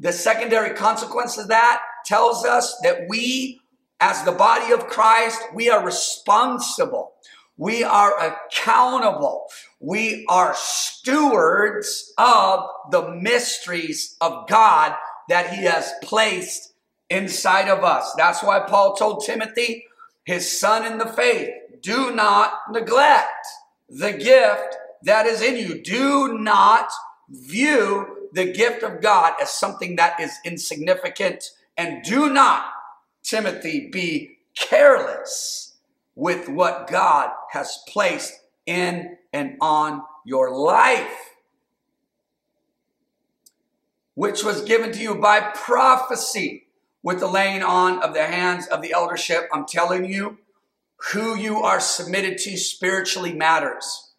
[0.00, 3.60] the secondary consequence of that tells us that we,
[4.00, 7.12] as the body of Christ, we are responsible.
[7.62, 9.46] We are accountable.
[9.78, 14.96] We are stewards of the mysteries of God
[15.28, 16.72] that he has placed
[17.08, 18.12] inside of us.
[18.16, 19.84] That's why Paul told Timothy,
[20.24, 23.46] his son in the faith, do not neglect
[23.88, 25.80] the gift that is in you.
[25.84, 26.90] Do not
[27.30, 31.44] view the gift of God as something that is insignificant.
[31.76, 32.64] And do not,
[33.22, 35.61] Timothy, be careless
[36.14, 38.32] with what God has placed
[38.66, 41.36] in and on your life,
[44.14, 46.66] which was given to you by prophecy
[47.02, 49.48] with the laying on of the hands of the eldership.
[49.52, 50.38] I'm telling you,
[51.12, 54.12] who you are submitted to spiritually matters.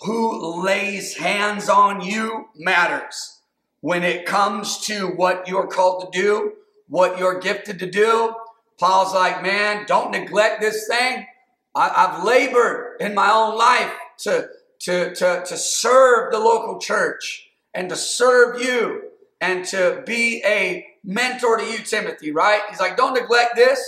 [0.00, 3.40] Who lays hands on you matters.
[3.80, 6.52] When it comes to what you're called to do,
[6.88, 8.34] what you're gifted to do,
[8.82, 11.24] Paul's like, man, don't neglect this thing.
[11.72, 13.92] I, have labored in my own life
[14.22, 14.48] to,
[14.80, 19.04] to, to, to serve the local church and to serve you
[19.40, 22.60] and to be a mentor to you, Timothy, right?
[22.70, 23.80] He's like, don't neglect this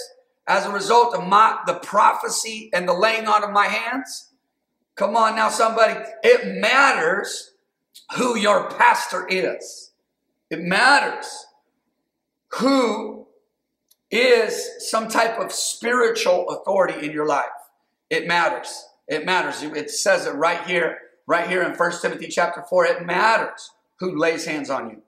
[0.47, 4.31] as a result of my the prophecy and the laying on of my hands.
[4.95, 5.99] Come on now, somebody.
[6.23, 7.51] It matters
[8.17, 9.91] who your pastor is.
[10.51, 11.47] It matters
[12.51, 13.27] who
[14.11, 17.47] is some type of spiritual authority in your life.
[18.11, 18.87] It matters.
[19.09, 19.63] It matters.
[19.63, 22.87] It says it right here, right here in 1 Timothy chapter 4.
[22.87, 25.03] It matters who lays hands on you.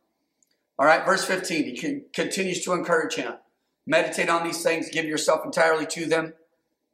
[0.78, 3.34] All right, verse 15, he continues to encourage him.
[3.86, 6.34] Meditate on these things, give yourself entirely to them.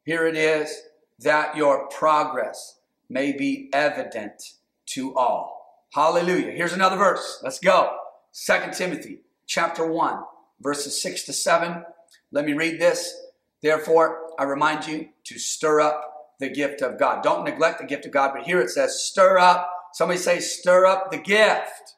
[0.05, 0.83] Here it is
[1.19, 4.53] that your progress may be evident
[4.87, 5.87] to all.
[5.93, 6.51] Hallelujah.
[6.51, 7.39] Here's another verse.
[7.43, 7.97] Let's go.
[8.31, 10.23] Second Timothy chapter 1,
[10.63, 11.83] verses 6 to 7.
[12.31, 13.15] Let me read this.
[13.61, 17.23] Therefore, I remind you to stir up the gift of God.
[17.23, 19.69] Don't neglect the gift of God, but here it says, stir up.
[19.93, 21.95] Somebody say, stir up the gift.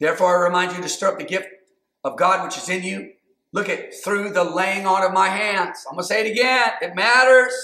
[0.00, 1.48] Therefore, I remind you to stir up the gift
[2.04, 3.12] of God which is in you.
[3.52, 5.84] Look at through the laying on of my hands.
[5.88, 6.70] I'm going to say it again.
[6.82, 7.54] It matters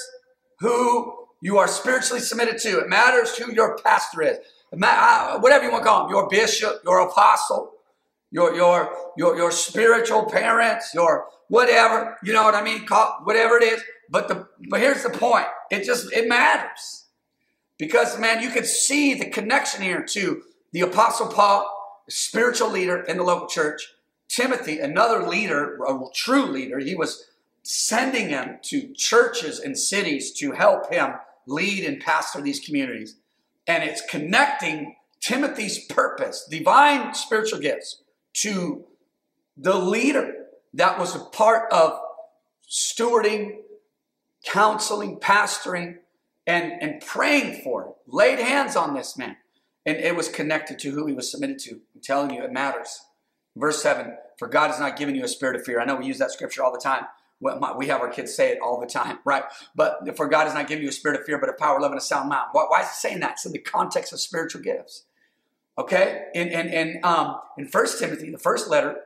[0.61, 2.79] who you are spiritually submitted to.
[2.79, 4.39] It matters who your pastor is.
[4.81, 7.72] Uh, whatever you want to call him, your bishop, your apostle,
[8.33, 12.87] your your your your spiritual parents, your whatever, you know what I mean?
[13.23, 13.83] Whatever it is.
[14.11, 15.47] But the but here's the point.
[15.71, 17.05] It just it matters.
[17.79, 20.43] Because man, you can see the connection here to
[20.73, 23.95] the apostle Paul, spiritual leader in the local church,
[24.29, 26.79] Timothy, another leader, a true leader.
[26.79, 27.27] He was
[27.63, 31.15] sending him to churches and cities to help him
[31.47, 33.17] lead and pastor these communities.
[33.67, 38.02] And it's connecting Timothy's purpose, divine spiritual gifts,
[38.35, 38.85] to
[39.57, 40.35] the leader
[40.75, 41.99] that was a part of
[42.69, 43.59] stewarding,
[44.45, 45.97] counseling, pastoring,
[46.47, 47.89] and, and praying for it.
[48.07, 49.37] Laid hands on this man.
[49.85, 51.81] And it was connected to who he was submitted to.
[51.95, 53.01] I'm telling you, it matters.
[53.57, 55.81] Verse 7 For God has not given you a spirit of fear.
[55.81, 57.05] I know we use that scripture all the time
[57.77, 59.45] we have our kids say it all the time, right?
[59.75, 61.91] But for God has not given you a spirit of fear, but a power, love,
[61.91, 62.47] and a sound mind.
[62.53, 63.33] Why, is it saying that?
[63.33, 65.05] It's in the context of spiritual gifts.
[65.79, 66.27] Okay?
[66.35, 68.97] And in, in, um, in First Timothy, the first letter,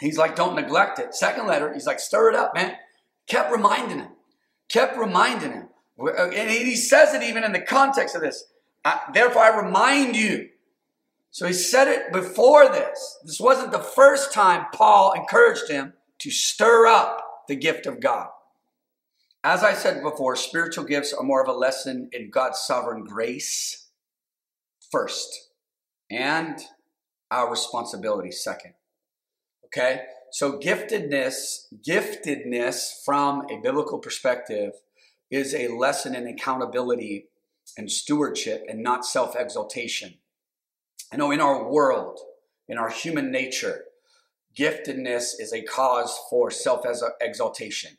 [0.00, 1.14] he's like, don't neglect it.
[1.14, 2.74] Second letter, he's like, stir it up, man.
[3.28, 4.10] Kept reminding him.
[4.68, 5.68] Kept reminding him.
[5.98, 8.44] And he says it even in the context of this.
[9.12, 10.48] Therefore, I remind you.
[11.30, 13.18] So he said it before this.
[13.24, 18.28] This wasn't the first time Paul encouraged him to stir up the gift of God.
[19.42, 23.88] As I said before, spiritual gifts are more of a lesson in God's sovereign grace
[24.90, 25.50] first,
[26.10, 26.58] and
[27.30, 28.74] our responsibility second.
[29.66, 30.02] Okay?
[30.30, 34.72] So giftedness, giftedness from a biblical perspective
[35.30, 37.26] is a lesson in accountability
[37.78, 40.14] and stewardship and not self-exaltation.
[41.12, 42.18] I know in our world,
[42.68, 43.84] in our human nature,
[44.56, 46.84] giftedness is a cause for self
[47.20, 47.98] exaltation.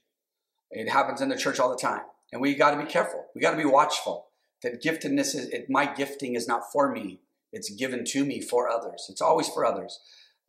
[0.71, 2.01] It happens in the church all the time.
[2.31, 3.25] And we got to be careful.
[3.33, 4.27] We got to be watchful
[4.63, 7.19] that giftedness is, it, my gifting is not for me,
[7.55, 9.07] it's given to me for others.
[9.09, 10.01] It's always for others.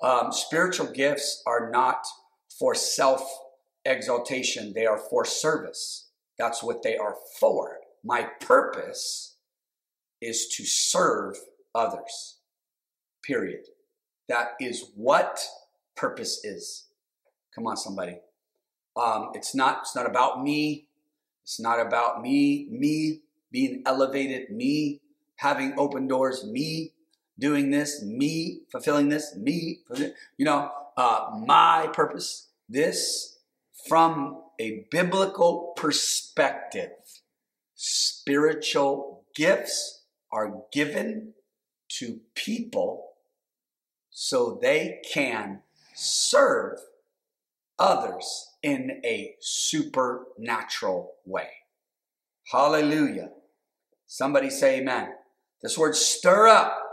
[0.02, 2.04] Um, spiritual gifts are not
[2.58, 3.22] for self
[3.84, 6.08] exaltation, they are for service.
[6.36, 7.78] That's what they are for.
[8.04, 9.36] My purpose
[10.20, 11.36] is to serve
[11.74, 12.38] others.
[13.24, 13.66] Period.
[14.28, 15.38] That is what
[15.96, 16.86] purpose is.
[17.54, 18.18] Come on, somebody.
[18.96, 19.78] Um, it's not.
[19.82, 20.88] It's not about me.
[21.44, 22.66] It's not about me.
[22.68, 23.20] Me
[23.52, 24.50] being elevated.
[24.50, 25.00] Me
[25.36, 26.44] having open doors.
[26.44, 26.92] Me
[27.38, 28.02] doing this.
[28.02, 29.34] Me fulfilling this.
[29.36, 29.80] Me,
[30.36, 32.48] you know, uh, my purpose.
[32.68, 33.38] This
[33.88, 36.90] from a biblical perspective.
[37.74, 41.34] Spiritual gifts are given
[41.88, 43.10] to people
[44.10, 45.60] so they can
[45.94, 46.78] serve
[47.78, 51.48] others in a supernatural way.
[52.50, 53.30] Hallelujah.
[54.06, 55.12] Somebody say amen.
[55.62, 56.85] This word stir up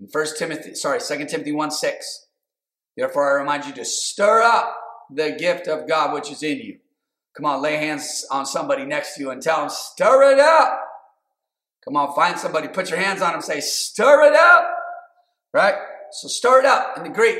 [0.00, 2.26] in First Timothy, sorry, Second Timothy 1 6.
[2.96, 4.76] Therefore, I remind you to stir up
[5.12, 6.78] the gift of God which is in you.
[7.36, 10.80] Come on, lay hands on somebody next to you and tell them, stir it up.
[11.84, 14.68] Come on, find somebody, put your hands on them, say, stir it up.
[15.52, 15.74] Right?
[16.12, 17.38] So stir it up in the Greek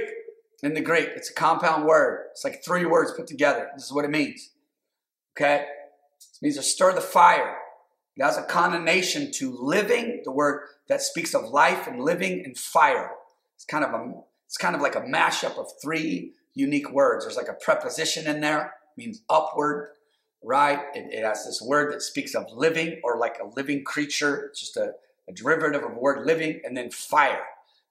[0.62, 1.08] in the Greek.
[1.16, 2.26] It's a compound word.
[2.32, 3.68] It's like three words put together.
[3.74, 4.50] This is what it means.
[5.36, 5.64] Okay?
[5.64, 7.56] It means to stir the fire.
[8.20, 12.54] It has a connotation to living, the word that speaks of life and living and
[12.54, 13.12] fire.
[13.56, 14.12] It's kind of a
[14.44, 17.24] it's kind of like a mashup of three unique words.
[17.24, 19.92] There's like a preposition in there, means upward,
[20.42, 20.80] right?
[20.92, 24.48] It, it has this word that speaks of living or like a living creature.
[24.50, 24.92] It's just a,
[25.26, 27.46] a derivative of the word living, and then fire.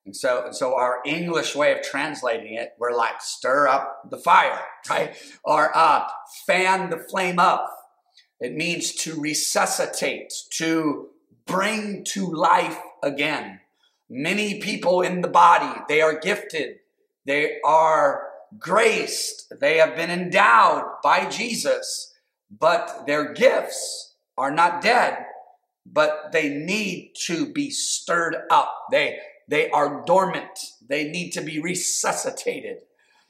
[0.06, 4.18] And so, and so our English way of translating it, we're like stir up the
[4.18, 4.62] fire,
[4.92, 5.16] right?
[5.44, 6.08] Or uh,
[6.46, 7.79] fan the flame up.
[8.40, 11.10] It means to resuscitate, to
[11.46, 13.60] bring to life again.
[14.10, 16.80] Many people in the body, they are gifted,
[17.26, 18.28] they are
[18.58, 22.14] graced, they have been endowed by Jesus,
[22.50, 25.26] but their gifts are not dead,
[25.86, 28.74] but they need to be stirred up.
[28.92, 29.20] They
[29.50, 30.60] they are dormant.
[30.88, 32.78] They need to be resuscitated,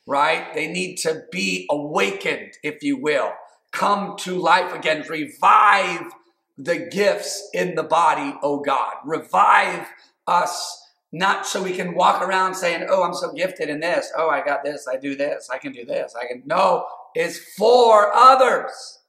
[0.06, 0.54] right?
[0.54, 3.32] They need to be awakened, if you will.
[3.72, 5.06] Come to life again.
[5.08, 6.12] Revive
[6.58, 8.94] the gifts in the body, oh God.
[9.06, 9.88] Revive
[10.28, 14.12] us, not so we can walk around saying, oh, I'm so gifted in this.
[14.18, 14.88] Oh, I got this.
[14.88, 15.50] I do this.
[15.50, 16.16] I can do this.
[16.20, 16.44] I can.
[16.46, 19.00] No, it's for others.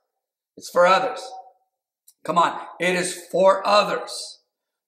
[0.56, 1.20] It's for others.
[2.24, 2.60] Come on.
[2.78, 4.38] It is for others.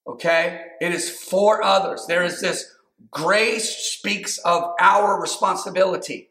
[0.06, 0.62] Okay?
[0.80, 2.06] It is for others.
[2.06, 2.64] There is this
[3.10, 6.30] grace speaks of our responsibility.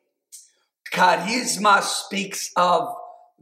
[0.94, 2.96] Charisma speaks of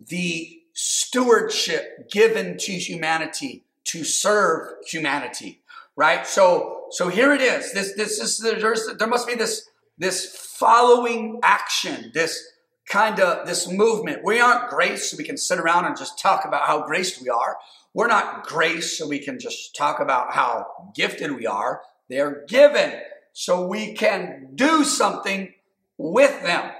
[0.08, 5.62] the stewardship given to humanity to serve humanity,
[5.96, 6.26] right?
[6.26, 7.74] So, so here it is.
[7.74, 12.42] This, this is there's there must be this this following action, this
[12.90, 14.24] kind of this movement.
[14.24, 17.30] We aren't grace so we can sit around and just talk about how graced we
[17.30, 17.58] are.
[17.94, 21.82] We're not grace so we can just talk about how gifted we are.
[22.10, 23.02] They're given
[23.34, 25.54] so we can do something
[25.98, 26.72] with them.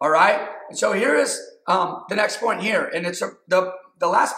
[0.00, 0.48] All right.
[0.68, 4.34] And so here is um, the next point here, and it's a, the the last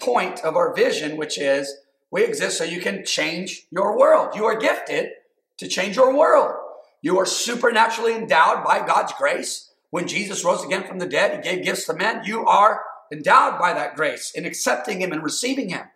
[0.00, 1.74] point of our vision, which is
[2.10, 4.34] we exist so you can change your world.
[4.36, 5.10] You are gifted
[5.58, 6.54] to change your world.
[7.02, 9.70] You are supernaturally endowed by God's grace.
[9.90, 12.22] When Jesus rose again from the dead, he gave gifts to men.
[12.24, 12.82] You are
[13.12, 15.86] endowed by that grace in accepting him and receiving him,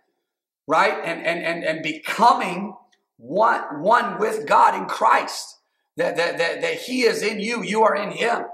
[0.67, 0.95] right?
[1.05, 2.75] And and and, and becoming
[3.17, 5.57] one, one with God in Christ.
[5.97, 8.45] That, that, that, that he is in you, you are in him,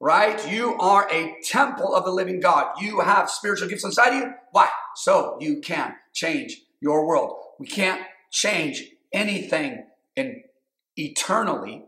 [0.00, 0.50] right?
[0.50, 2.74] You are a temple of the living God.
[2.80, 4.32] You have spiritual gifts inside you.
[4.52, 4.68] Why?
[4.96, 7.36] So you can change your world.
[7.58, 9.84] We can't change anything
[10.16, 10.42] in
[10.96, 11.84] eternally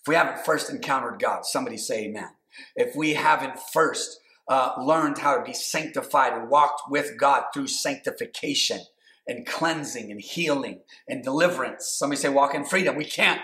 [0.00, 1.44] if we haven't first encountered God.
[1.44, 2.30] Somebody say amen.
[2.76, 7.66] If we haven't first uh, learned how to be sanctified and walked with God through
[7.66, 8.80] sanctification
[9.26, 11.88] and cleansing and healing and deliverance.
[11.88, 12.96] Somebody say, walk in freedom.
[12.96, 13.40] We can't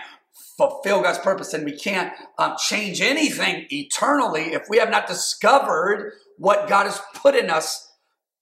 [0.57, 6.13] fulfill God's purpose and we can't um, change anything eternally if we have not discovered
[6.37, 7.91] what God has put in us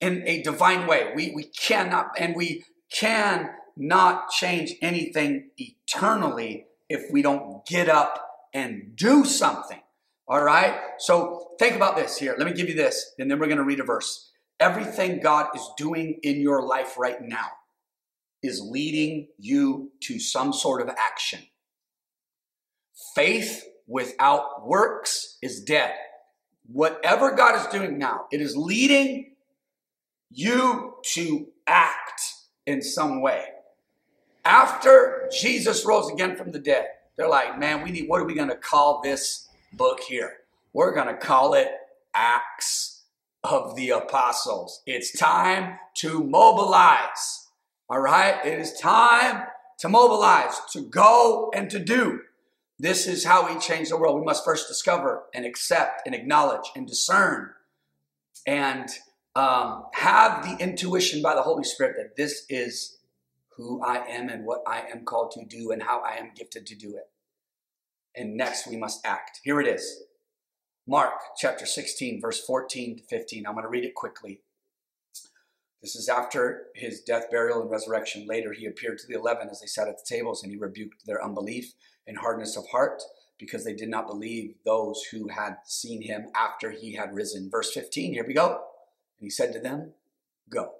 [0.00, 1.12] in a divine way.
[1.14, 8.28] We, we cannot, and we can not change anything eternally if we don't get up
[8.52, 9.80] and do something.
[10.26, 10.74] All right?
[10.98, 12.34] So think about this here.
[12.36, 14.30] Let me give you this, and then we're going to read a verse.
[14.60, 17.48] Everything God is doing in your life right now
[18.42, 21.40] is leading you to some sort of action.
[23.14, 25.94] Faith without works is dead.
[26.66, 29.34] Whatever God is doing now, it is leading
[30.30, 32.22] you to act
[32.66, 33.44] in some way.
[34.44, 36.86] After Jesus rose again from the dead,
[37.16, 40.38] they're like, man, we need, what are we going to call this book here.
[40.72, 41.68] We're going to call it
[42.14, 43.02] Acts
[43.44, 44.82] of the Apostles.
[44.86, 47.48] It's time to mobilize.
[47.88, 48.44] All right?
[48.44, 49.44] It is time
[49.78, 52.20] to mobilize, to go and to do.
[52.82, 54.18] This is how we change the world.
[54.18, 57.50] We must first discover and accept and acknowledge and discern
[58.44, 58.88] and
[59.36, 62.98] um, have the intuition by the Holy Spirit that this is
[63.56, 66.66] who I am and what I am called to do and how I am gifted
[66.66, 67.08] to do it
[68.16, 69.38] and next we must act.
[69.44, 70.02] Here it is
[70.88, 73.46] Mark chapter 16, verse 14 to 15.
[73.46, 74.40] I'm going to read it quickly.
[75.80, 78.26] This is after his death, burial, and resurrection.
[78.26, 81.06] Later, he appeared to the eleven as they sat at the tables, and he rebuked
[81.06, 81.72] their unbelief
[82.06, 83.02] and hardness of heart
[83.38, 87.50] because they did not believe those who had seen him after he had risen.
[87.50, 88.48] Verse 15, here we go.
[88.48, 89.92] And he said to them,
[90.48, 90.72] Go.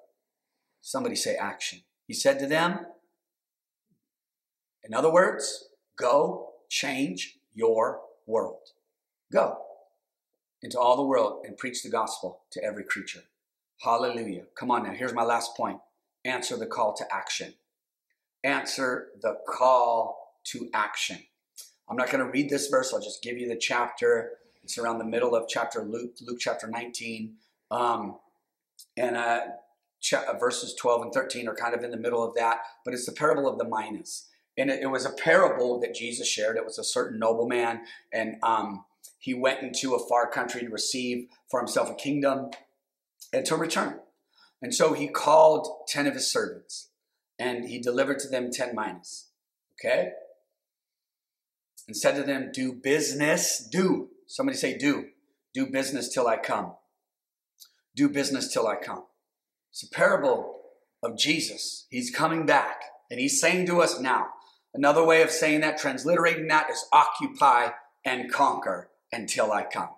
[0.81, 1.81] Somebody say action.
[2.07, 2.87] He said to them,
[4.85, 8.73] in other words, go change your world.
[9.33, 9.59] Go
[10.61, 13.23] into all the world and preach the gospel to every creature.
[13.81, 14.45] Hallelujah.
[14.55, 14.93] Come on now.
[14.93, 15.79] Here's my last point
[16.25, 17.55] answer the call to action.
[18.45, 21.18] Answer the call to action.
[21.88, 24.32] I'm not going to read this verse, I'll just give you the chapter.
[24.62, 27.34] It's around the middle of chapter Luke, Luke chapter 19.
[27.70, 28.16] Um,
[28.97, 29.40] and uh,
[30.01, 33.07] ch- verses 12 and 13 are kind of in the middle of that, but it's
[33.07, 36.57] the parable of the minas and it, it, was a parable that Jesus shared.
[36.57, 37.80] It was a certain nobleman,
[38.12, 38.84] and um,
[39.18, 42.51] he went into a far country to receive for himself a kingdom
[43.32, 44.01] and to return.
[44.61, 46.88] And so he called 10 of his servants
[47.38, 49.28] and he delivered to them 10 minas.
[49.74, 50.12] Okay?
[51.89, 54.09] And said to them, Do business, do.
[54.26, 55.07] Somebody say, Do.
[55.55, 56.74] Do business till I come.
[57.97, 59.05] do business till I come.
[59.70, 60.61] It's a parable
[61.03, 61.87] of Jesus.
[61.91, 64.28] He's coming back and he's saying to us now.
[64.74, 67.70] Another way of saying that, transliterating that, is occupy
[68.05, 69.91] and conquer until I come.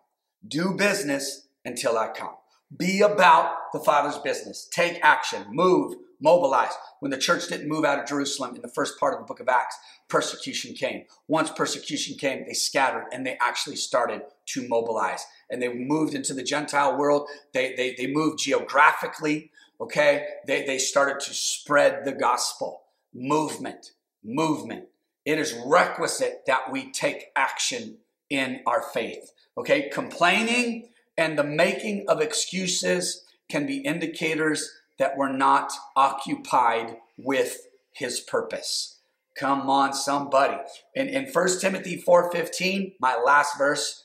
[0.46, 2.34] Do business until I come.
[2.76, 4.68] Be about the Father's business.
[4.72, 5.94] Take action, move,
[6.24, 6.72] mobilize.
[7.00, 9.40] When the church didn't move out of Jerusalem in the first part of the book
[9.40, 9.76] of Acts,
[10.08, 11.04] persecution came.
[11.28, 15.24] Once persecution came, they scattered and they actually started to mobilize.
[15.50, 17.28] And they moved into the Gentile world.
[17.52, 19.50] They, they, they moved geographically,
[19.80, 20.26] okay?
[20.46, 22.84] They, they started to spread the gospel.
[23.12, 23.92] Movement,
[24.24, 24.86] movement.
[25.26, 27.98] It is requisite that we take action
[28.30, 29.90] in our faith, okay?
[29.90, 37.58] Complaining and the making of excuses can be indicators that we're not occupied with
[37.92, 39.00] his purpose.
[39.36, 40.56] Come on, somebody.
[40.94, 44.04] In, in 1 Timothy 4.15, my last verse,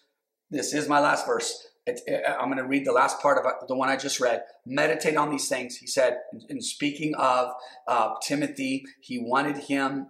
[0.49, 1.67] this is my last verse.
[1.85, 4.43] It, it, I'm going to read the last part of the one I just read.
[4.65, 5.77] Meditate on these things.
[5.77, 6.17] He said,
[6.49, 7.51] in speaking of
[7.87, 10.07] uh, Timothy, he wanted him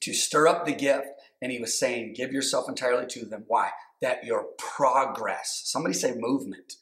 [0.00, 1.08] to stir up the gift.
[1.42, 3.44] And he was saying, give yourself entirely to them.
[3.48, 3.70] Why?
[4.00, 6.74] That your progress, somebody say movement,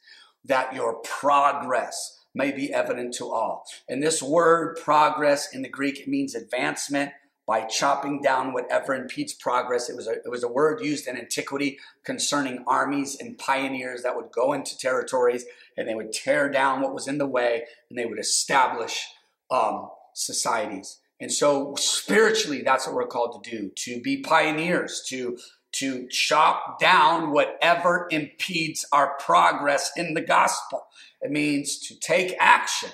[0.45, 3.65] that your progress may be evident to all.
[3.87, 7.11] And this word progress in the Greek, it means advancement
[7.45, 9.89] by chopping down whatever impedes progress.
[9.89, 14.15] It was, a, it was a word used in antiquity concerning armies and pioneers that
[14.15, 15.45] would go into territories
[15.77, 19.07] and they would tear down what was in the way and they would establish
[19.51, 20.99] um, societies.
[21.19, 25.37] And so spiritually, that's what we're called to do, to be pioneers, to
[25.73, 30.83] to chop down whatever impedes our progress in the gospel.
[31.23, 32.89] It means to take action,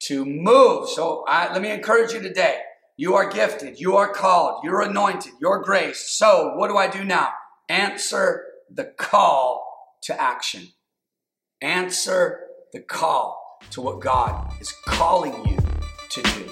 [0.00, 0.88] to move.
[0.88, 2.58] So I, let me encourage you today.
[2.96, 6.18] You are gifted, you are called, you're anointed, you're graced.
[6.18, 7.30] So what do I do now?
[7.68, 10.68] Answer the call to action.
[11.62, 12.40] Answer
[12.72, 15.58] the call to what God is calling you
[16.10, 16.50] to do.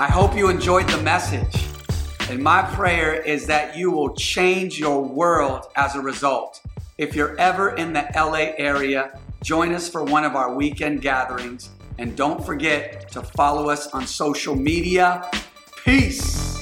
[0.00, 1.67] I hope you enjoyed the message.
[2.28, 6.60] And my prayer is that you will change your world as a result.
[6.98, 11.70] If you're ever in the LA area, join us for one of our weekend gatherings.
[11.96, 15.30] And don't forget to follow us on social media.
[15.86, 16.57] Peace.